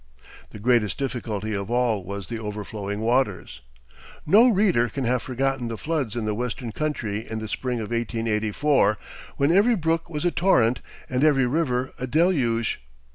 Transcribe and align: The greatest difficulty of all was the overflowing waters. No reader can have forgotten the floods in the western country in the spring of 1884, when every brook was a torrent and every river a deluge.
The 0.49 0.57
greatest 0.57 0.97
difficulty 0.97 1.53
of 1.53 1.69
all 1.69 2.03
was 2.03 2.25
the 2.25 2.39
overflowing 2.39 3.01
waters. 3.01 3.61
No 4.25 4.49
reader 4.49 4.89
can 4.89 5.03
have 5.05 5.21
forgotten 5.21 5.67
the 5.67 5.77
floods 5.77 6.15
in 6.15 6.25
the 6.25 6.33
western 6.33 6.71
country 6.71 7.29
in 7.29 7.37
the 7.37 7.47
spring 7.47 7.77
of 7.79 7.91
1884, 7.91 8.97
when 9.37 9.51
every 9.51 9.75
brook 9.75 10.09
was 10.09 10.25
a 10.25 10.31
torrent 10.31 10.81
and 11.07 11.23
every 11.23 11.45
river 11.45 11.93
a 11.99 12.07
deluge. 12.07 12.81